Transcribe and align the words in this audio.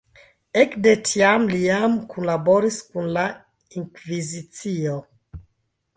Ekde 0.61 0.93
tiam 1.09 1.45
li 1.51 1.59
jam 1.65 1.99
kunlaboris 2.13 2.79
kun 2.95 3.13
la 3.19 3.27
Inkvizicio. 3.83 5.01